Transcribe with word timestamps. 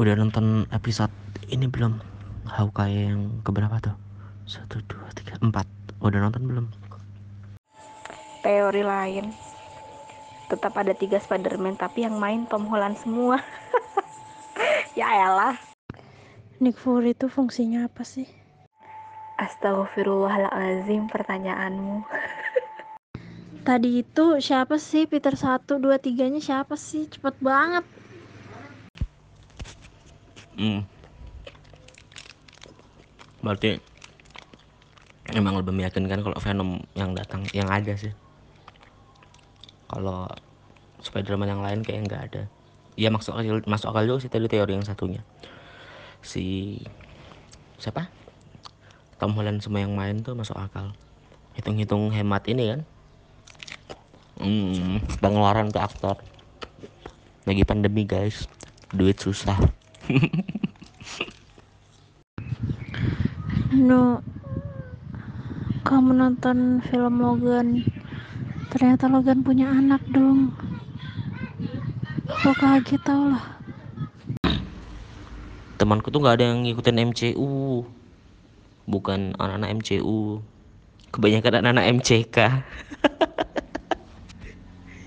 udah 0.00 0.14
nonton 0.16 0.64
episode 0.72 1.12
ini 1.52 1.68
belum? 1.68 2.00
Hawkeye 2.48 3.12
yang 3.12 3.44
keberapa 3.44 3.76
tuh? 3.82 3.96
Satu 4.48 4.80
dua 4.88 5.12
tiga 5.12 5.36
empat. 5.44 5.68
Udah 6.00 6.18
nonton 6.24 6.48
belum? 6.48 6.66
Teori 8.40 8.82
lain. 8.82 9.30
Tetap 10.48 10.72
ada 10.80 10.96
tiga 10.96 11.20
Spiderman 11.20 11.76
tapi 11.76 12.08
yang 12.08 12.16
main 12.16 12.48
Tom 12.48 12.68
Holland 12.68 12.96
semua. 13.00 13.40
Ya 14.92 15.08
elah. 15.08 15.56
Nick 16.60 16.76
Fury 16.76 17.16
itu 17.16 17.24
fungsinya 17.32 17.88
apa 17.88 18.04
sih? 18.04 18.28
Astagfirullahaladzim 19.40 21.08
pertanyaanmu. 21.08 22.04
Tadi 23.66 24.04
itu 24.04 24.36
siapa 24.44 24.76
sih? 24.76 25.08
Peter 25.08 25.32
1, 25.32 25.64
2, 25.64 25.80
3 25.80 26.28
nya 26.28 26.40
siapa 26.44 26.76
sih? 26.76 27.08
Cepet 27.08 27.40
banget 27.40 27.88
hmm. 30.58 30.80
berarti 33.42 33.82
emang 35.32 35.58
lebih 35.58 35.72
meyakinkan 35.72 36.20
kalau 36.20 36.38
Venom 36.38 36.82
yang 36.92 37.16
datang 37.16 37.46
yang 37.56 37.68
ada 37.72 37.96
sih. 37.96 38.12
Kalau 39.88 40.28
Spiderman 41.02 41.50
yang 41.50 41.62
lain 41.64 41.80
kayak 41.82 42.08
nggak 42.08 42.22
ada. 42.32 42.42
Ya 42.94 43.08
masuk 43.08 43.34
akal 43.34 43.64
masuk 43.64 43.88
akal 43.92 44.04
juga 44.04 44.18
sih 44.22 44.30
tadi 44.32 44.46
teori 44.46 44.76
yang 44.76 44.86
satunya. 44.86 45.24
Si 46.22 46.78
siapa? 47.80 48.08
Tom 49.18 49.34
Holland 49.34 49.62
semua 49.62 49.82
yang 49.82 49.94
main 49.94 50.22
tuh 50.22 50.36
masuk 50.38 50.56
akal. 50.56 50.94
Hitung-hitung 51.58 52.12
hemat 52.14 52.46
ini 52.48 52.76
kan. 52.76 52.80
Hmm, 54.40 54.98
pengeluaran 55.20 55.70
untuk 55.70 55.84
aktor. 55.84 56.16
Lagi 57.44 57.62
pandemi 57.66 58.06
guys. 58.06 58.46
Duit 58.92 59.16
susah 59.16 59.81
No 63.72 64.18
Kamu 65.82 66.14
nonton 66.14 66.78
film 66.86 67.18
Logan. 67.18 67.82
Ternyata 68.70 69.10
Logan 69.10 69.42
punya 69.42 69.66
anak 69.70 70.02
dong. 70.14 70.54
Aku 72.30 72.54
kaget 72.54 73.02
tau 73.02 73.34
lah. 73.34 73.58
Temanku 75.78 76.14
tuh 76.14 76.22
nggak 76.22 76.38
ada 76.38 76.54
yang 76.54 76.62
ngikutin 76.62 77.02
MCU 77.10 77.82
bukan 78.86 79.34
anak-anak 79.38 79.82
MCU 79.82 80.42
kebanyakan 81.12 81.62
anak-anak 81.62 81.86
MCK 82.00 82.36